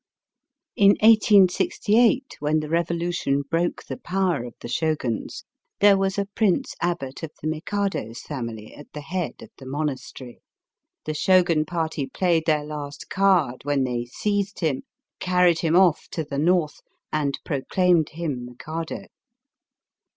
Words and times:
In 0.75 0.93
1868, 1.01 2.37
when 2.39 2.59
the 2.59 2.69
revolution 2.69 3.43
broke 3.47 3.83
the 3.85 3.97
power 3.97 4.43
of 4.45 4.55
the 4.59 4.67
Shoguns, 4.67 5.43
there 5.79 5.95
was 5.95 6.17
a 6.17 6.25
Prince 6.25 6.73
Abbot 6.81 7.21
of 7.21 7.29
the 7.39 7.47
Mikado's 7.47 8.21
family 8.21 8.73
at 8.73 8.91
the 8.93 9.01
head 9.01 9.43
of 9.43 9.51
the 9.59 9.67
monastery. 9.67 10.41
The 11.05 11.13
Shogan 11.13 11.65
party 11.67 12.07
played 12.07 12.47
their 12.47 12.63
last 12.63 13.11
card 13.11 13.57
when 13.63 13.83
they 13.83 14.05
seized 14.05 14.61
him, 14.61 14.81
carried 15.19 15.59
him 15.59 15.75
off 15.75 16.07
to 16.13 16.23
the 16.23 16.39
North, 16.39 16.79
and 17.13 17.37
proclaimed 17.45 18.09
him 18.09 18.43
Mikado. 18.43 19.05